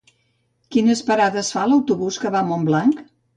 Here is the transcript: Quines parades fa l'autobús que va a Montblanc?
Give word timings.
Quines 0.75 1.03
parades 1.09 1.51
fa 1.57 1.67
l'autobús 1.73 2.19
que 2.25 2.33
va 2.37 2.41
a 2.41 2.49
Montblanc? 2.49 3.05